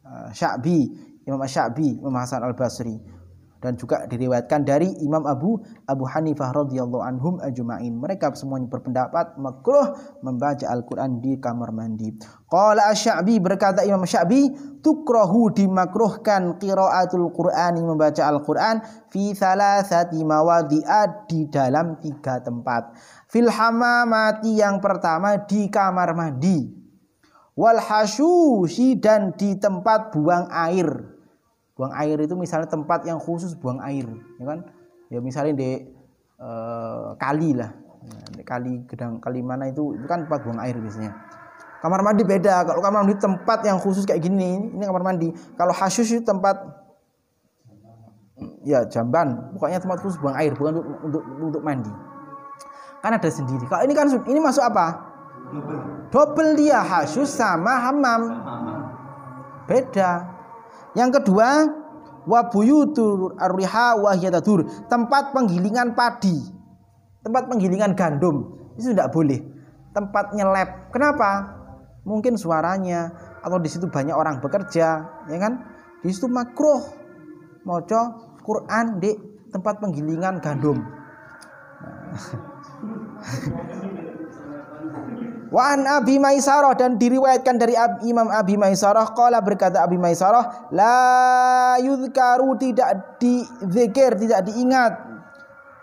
[0.00, 0.78] eh, Sya'bi,
[1.28, 3.19] Imam Sya'bi, Imam Hasan Al-Basri
[3.60, 7.92] dan juga diriwayatkan dari Imam Abu Abu Hanifah radhiyallahu anhum ajma'in.
[8.00, 9.92] Mereka semuanya berpendapat makruh
[10.24, 12.16] membaca Al-Qur'an di kamar mandi.
[12.48, 14.48] Qala Asy-Sya'bi berkata Imam Sya'bi,
[14.80, 18.80] tukrahu dimakruhkan qiraatul Qur'ani membaca Al-Qur'an
[19.12, 22.96] fi thalathati mawadi'a di dalam tiga tempat.
[23.28, 26.80] Fil hamamati yang pertama di kamar mandi.
[27.60, 31.19] Wal hasyushi dan di tempat buang air
[31.80, 34.04] buang air itu misalnya tempat yang khusus buang air
[34.36, 34.68] ya kan?
[35.08, 35.88] Ya misalnya di
[36.36, 36.50] e,
[37.16, 37.72] kali lah.
[38.36, 41.16] Di kali gedang kali mana itu itu kan tempat buang air biasanya.
[41.80, 42.68] Kamar mandi beda.
[42.68, 45.32] Kalau kamar mandi tempat yang khusus kayak gini ini kamar mandi.
[45.56, 46.60] Kalau hasus itu tempat
[48.60, 49.56] ya jamban.
[49.56, 51.88] Pokoknya tempat khusus buang air bukan untuk untuk, untuk mandi.
[53.00, 53.64] Kan ada sendiri.
[53.64, 55.00] Kalau ini kan ini masuk apa?
[56.12, 56.60] Double.
[56.60, 58.20] Dia hasus sama hamam
[59.64, 60.39] beda
[60.98, 61.70] yang kedua,
[62.26, 63.94] wabuyutur arriha
[64.90, 66.34] tempat penggilingan padi,
[67.22, 68.58] tempat penggilingan gandum.
[68.74, 69.38] Itu tidak boleh.
[69.90, 70.94] Tempat nyelep.
[70.94, 71.58] Kenapa?
[72.06, 73.10] Mungkin suaranya
[73.42, 74.86] atau di situ banyak orang bekerja,
[75.26, 75.62] ya kan?
[76.00, 76.80] Di situ makruh
[77.66, 78.00] moco
[78.40, 79.12] Quran di
[79.52, 80.78] tempat penggilingan gandum.
[85.50, 87.74] Wa an Abi Maisarah dan diriwayatkan dari
[88.06, 95.10] Imam Abi Maisarah qala berkata Abi Maisarah la yuzkaru tidak dizikir tidak diingat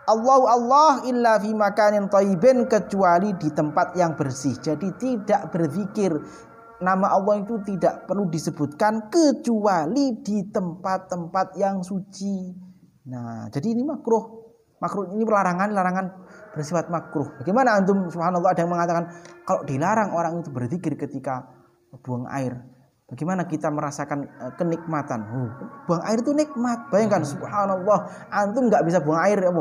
[0.08, 4.56] Allah Allah illa fi makanin thayyibin kecuali di tempat yang bersih.
[4.56, 6.16] Jadi tidak berzikir
[6.80, 12.56] nama Allah itu tidak perlu disebutkan kecuali di tempat-tempat yang suci.
[13.12, 14.48] Nah, jadi ini makruh.
[14.80, 16.06] Makruh ini larangan, larangan
[16.58, 17.30] bersifat makruh.
[17.38, 19.04] Bagaimana antum subhanallah ada yang mengatakan
[19.46, 21.46] kalau dilarang orang itu berzikir ketika
[22.02, 22.58] buang air.
[23.08, 25.24] Bagaimana kita merasakan uh, kenikmatan?
[25.30, 25.50] Uh,
[25.86, 26.90] buang air itu nikmat.
[26.90, 29.54] Bayangkan subhanallah antum nggak bisa buang air ya.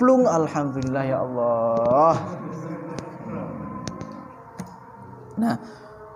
[0.00, 2.14] Plung alhamdulillah ya Allah.
[5.40, 5.56] Nah,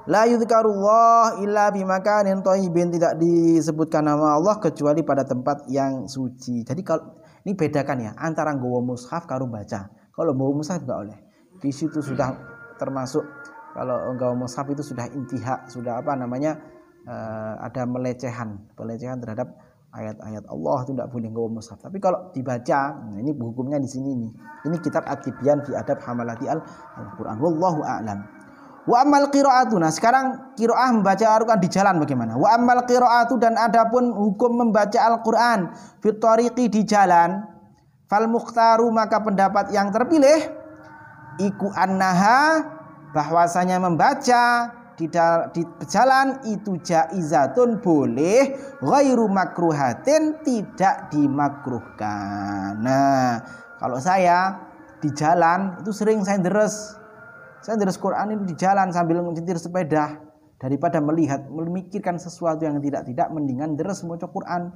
[0.05, 6.61] La yudhkarullah illa bimakanin tidak disebutkan nama Allah kecuali pada tempat yang suci.
[6.61, 9.93] Jadi kalau ini bedakan ya antara nggawa mushaf karo baca.
[10.17, 11.19] Kalau nggawa mushaf enggak oleh.
[11.61, 12.33] Di situ sudah
[12.81, 13.21] termasuk
[13.77, 16.57] kalau nggawa mushaf itu sudah intihak, sudah apa namanya?
[17.05, 19.61] Uh, ada melecehan, pelecehan terhadap
[19.93, 21.77] ayat-ayat Allah itu tidak boleh nggawa mushaf.
[21.77, 24.33] Tapi kalau dibaca, nah ini hukumnya di sini nih.
[24.65, 27.37] Ini kitab At-Tibyan fi Adab Hamalati Al-Qur'an.
[27.37, 28.25] Wallahu a'lam.
[28.85, 29.81] Wa amal qiraatu.
[29.81, 32.37] Nah, sekarang qiraah membaca Al-Qur'an di jalan bagaimana?
[32.37, 35.73] Wa amal qiraatu dan adapun hukum membaca Al-Qur'an
[36.05, 36.13] fi
[36.69, 37.41] di jalan
[38.05, 40.53] fal mukhtaru maka pendapat yang terpilih
[41.41, 42.61] iku annaha
[43.17, 45.11] bahwasanya membaca di,
[45.57, 52.79] di jalan itu jaizatun boleh ghairu makruhatin tidak dimakruhkan.
[52.79, 53.43] Nah,
[53.81, 54.61] kalau saya
[55.03, 56.95] di jalan itu sering saya deres
[57.65, 60.21] saya deres Quran itu di jalan sambil menyetir sepeda
[60.61, 64.69] daripada melihat memikirkan sesuatu yang tidak-tidak mendingan deres mau Quran.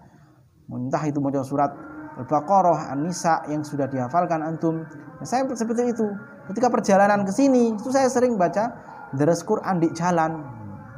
[0.73, 1.69] Entah itu mau surat
[2.17, 4.89] Al-Baqarah, An-Nisa yang sudah dihafalkan antum.
[4.89, 6.07] Nah, saya seperti itu.
[6.49, 8.73] Ketika perjalanan ke sini, itu saya sering baca
[9.13, 10.41] deres Quran di jalan.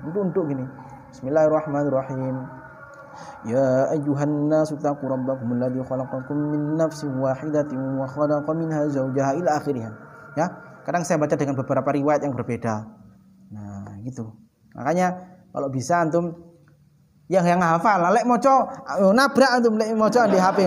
[0.07, 0.65] Untuk untuk gini.
[1.11, 2.39] Bismillahirrahmanirrahim.
[3.51, 9.59] Ya ayyuhan nasu taqu rabbakum alladhi khalaqakum min nafsin wahidatin wa khalaqa minha zawjaha ila
[9.59, 9.91] akhirih.
[10.39, 10.70] Ya.
[10.91, 12.83] Kadang saya baca dengan beberapa riwayat yang berbeda.
[13.55, 14.35] Nah, gitu.
[14.75, 15.23] Makanya
[15.55, 16.35] kalau bisa antum
[17.31, 18.67] yang yang hafal, lek moco
[19.15, 20.67] nabrak antum lek moco di HP.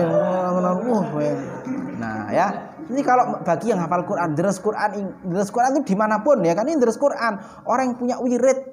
[2.00, 2.72] Nah, ya.
[2.88, 6.56] Ini kalau bagi yang hafal Quran, deres Quran, deres Quran itu di mana pun ya
[6.56, 7.44] kan ini deres Quran.
[7.68, 8.64] Orang yang punya wirid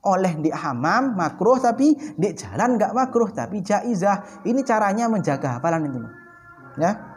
[0.00, 4.48] oleh di hamam makruh tapi di jalan nggak makruh tapi jaizah.
[4.48, 6.00] Ini caranya menjaga hafalan itu.
[6.80, 7.09] Ya.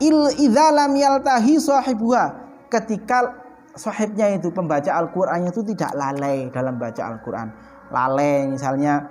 [0.00, 2.24] Il idza lam yaltahi sahibuha
[2.72, 3.36] ketika
[3.76, 7.48] sahibnya itu pembaca Al-Qur'annya itu tidak lalai dalam baca Al-Qur'an.
[7.92, 9.04] Lalai misalnya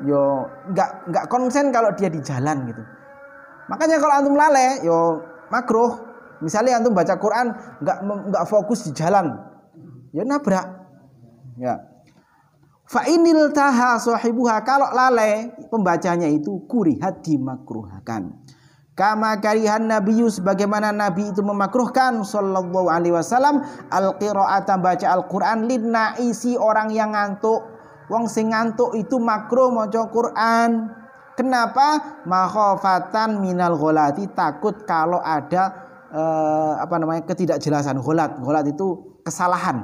[0.00, 2.80] yo nggak nggak konsen kalau dia di jalan gitu
[3.70, 6.10] Makanya kalau antum lalai, yo makruh.
[6.42, 9.30] Misalnya antum baca Quran nggak nggak fokus di jalan,
[10.10, 10.66] ya nabrak.
[11.60, 11.78] Ya.
[12.90, 18.34] Fa inil taha sahibuha kalau lalai pembacanya itu kurihat dimakruhkan.
[19.00, 26.60] Kama karihan Nabi sebagaimana Nabi itu memakruhkan sallallahu alaihi wasallam al qiraata baca Al-Qur'an linnaisi
[26.60, 27.64] orang yang ngantuk.
[28.12, 30.92] Wong sing ngantuk itu makruh maca Quran.
[31.32, 32.20] Kenapa?
[32.28, 35.72] Makhofatan minal gholati takut kalau ada
[36.12, 38.36] eh, apa namanya ketidakjelasan gholat.
[38.36, 39.80] Gholat itu kesalahan.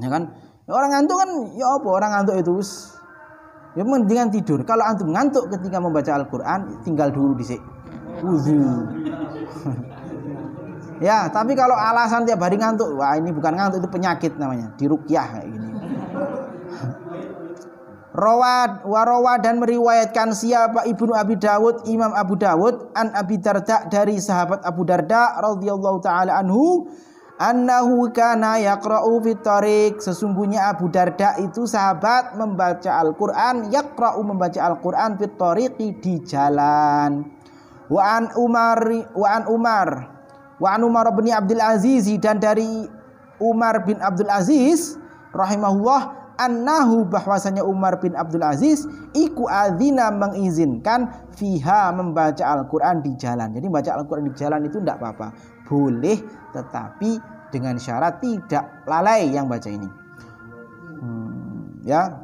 [0.00, 0.32] Ya kan?
[0.72, 1.88] Orang ngantuk kan ya apa?
[1.92, 2.64] Orang ngantuk itu
[3.76, 4.64] ya mendingan tidur.
[4.64, 7.44] Kalau antum ngantuk ketika membaca Al-Qur'an tinggal dulu di
[8.22, 8.62] wudu.
[11.06, 15.26] ya, tapi kalau alasan tiap hari ngantuk, wah ini bukan ngantuk itu penyakit namanya, dirukyah
[15.26, 15.70] kayak gini.
[18.12, 24.20] Rawad warawa dan meriwayatkan siapa Ibnu Abi Dawud Imam Abu Dawud an Abi Darda dari
[24.20, 26.92] sahabat Abu Darda radhiyallahu taala anhu
[27.40, 29.40] annahu kana yaqra'u fit
[29.96, 35.32] sesungguhnya Abu Darda itu sahabat membaca Al-Qur'an yaqra'u membaca Al-Qur'an fit
[35.80, 37.24] di jalan
[37.92, 38.80] wa an Umar
[39.12, 39.88] wa an Umar
[40.56, 42.88] wa an Umar bin Abdul Aziz dan dari
[43.36, 44.96] Umar bin Abdul Aziz
[45.36, 53.52] rahimahullah annahu bahwasanya Umar bin Abdul Aziz iku adzina mengizinkan fiha membaca Al-Qur'an di jalan.
[53.52, 55.28] Jadi membaca Al-Qur'an di jalan itu tidak apa-apa.
[55.68, 56.18] Boleh
[56.54, 57.20] tetapi
[57.52, 59.88] dengan syarat tidak lalai yang baca ini.
[61.02, 62.22] Hmm, ya.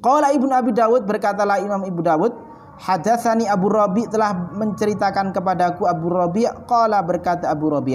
[0.00, 2.32] Qala Ibnu Abi Dawud berkatalah Imam Ibnu Dawud
[2.74, 7.94] Hadatsani Abu Rabi telah menceritakan kepadaku Abu Rabi qala berkata Abu Rabi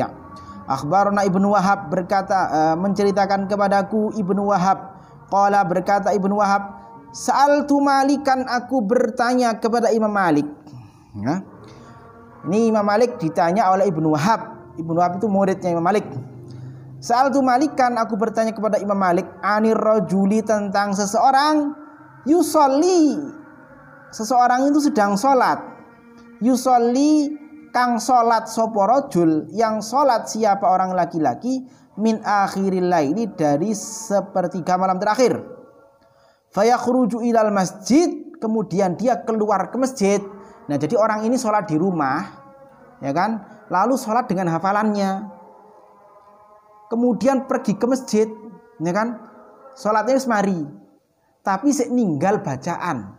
[0.70, 6.82] Akhbarana Ibnu Wahab berkata uh, menceritakan kepadaku Ibnu Wahab Qala berkata Ibnu Wahab,
[7.14, 10.46] Sa'altu Malikan aku bertanya kepada Imam Malik.
[11.18, 11.42] Ya.
[12.50, 14.74] Ini Imam Malik ditanya oleh Ibnu Wahab.
[14.78, 16.06] Ibnu Wahab itu muridnya Imam Malik.
[17.00, 21.72] Sa'altu Malikan aku bertanya kepada Imam Malik anir rajuli tentang seseorang
[22.28, 23.16] yusolli
[24.12, 25.62] seseorang itu sedang sholat
[26.40, 27.36] yusolli
[27.70, 31.68] kang sholat soporojul yang sholat siapa orang laki-laki
[32.00, 35.38] min akhiril laili dari sepertiga malam terakhir.
[36.50, 38.10] Fayakhruju ilal masjid,
[38.42, 40.18] kemudian dia keluar ke masjid.
[40.66, 42.26] Nah, jadi orang ini sholat di rumah,
[43.04, 43.46] ya kan?
[43.70, 45.30] Lalu sholat dengan hafalannya.
[46.90, 48.26] Kemudian pergi ke masjid,
[48.82, 49.22] ya kan?
[49.78, 50.66] Sholatnya semari.
[51.46, 53.19] Tapi ninggal bacaan.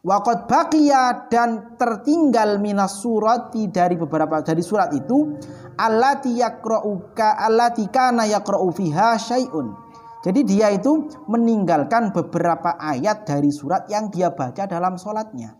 [0.00, 5.36] Wakot bakia dan tertinggal minas surati dari beberapa dari surat itu
[5.76, 9.76] allati yaqra'uka allati kana yaqra'u fiha syai'un.
[10.24, 15.56] Jadi dia itu meninggalkan beberapa ayat dari surat yang dia baca dalam sholatnya.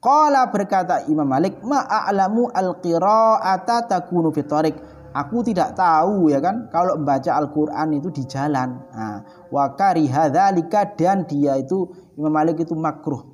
[0.00, 4.76] Qala berkata Imam Malik, ma'a'lamu al-qira'ata takunu fitorik.
[5.10, 8.78] Aku tidak tahu ya kan kalau membaca Al-Qur'an itu di jalan.
[8.94, 9.18] Nah,
[9.50, 11.78] wa dan dia itu
[12.14, 13.26] Imam Malik itu makruh.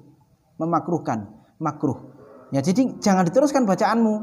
[0.57, 1.29] Memakruhkan,
[1.61, 2.01] makruh.
[2.49, 4.15] Ya jadi jangan diteruskan bacaanmu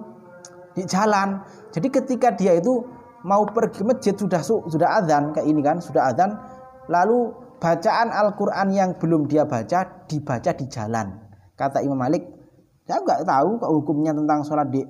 [0.73, 1.45] di jalan.
[1.69, 2.89] Jadi ketika dia itu
[3.21, 6.33] mau pergi masjid sudah sudah azan kayak ini kan, sudah azan
[6.89, 11.21] lalu bacaan Al-Qur'an yang belum dia baca dibaca di jalan.
[11.53, 12.25] Kata Imam Malik,
[12.89, 14.81] saya nggak tahu kok hukumnya tentang sholat di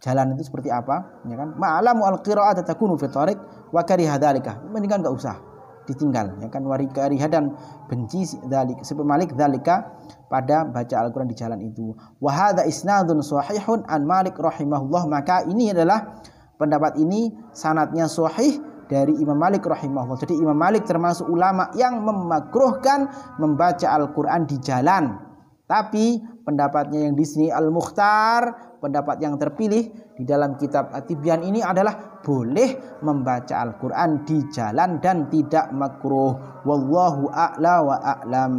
[0.00, 1.54] jalan itu seperti apa ya kan?
[1.56, 3.38] Ma'alamu al-qira'at takunu fi tariq
[3.70, 5.36] wa kariha dzalika mendingan enggak usah
[5.84, 6.64] ditinggal ya kan?
[6.64, 7.54] Wari kariha dan
[7.86, 9.92] benci dzalik Malik dzalika
[10.30, 11.92] pada baca Al-Qur'an di jalan itu.
[12.22, 15.10] Wa hadza isnadun sahihun an Malik rahimahullah.
[15.10, 16.22] Maka ini adalah
[16.56, 20.18] pendapat ini sanatnya sahih dari Imam Malik rahimahullah.
[20.22, 23.10] Jadi Imam Malik termasuk ulama yang memakruhkan
[23.42, 25.18] membaca Al-Qur'an di jalan.
[25.66, 26.18] Tapi
[26.50, 29.86] pendapatnya yang di sini Al-Mukhtar pendapat yang terpilih
[30.18, 36.64] di dalam kitab Atibian ini adalah boleh membaca Al-Quran di jalan dan tidak makruh.
[36.66, 38.54] Wallahu a'la wa a'lam.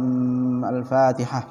[0.64, 1.44] Al-Fatihah.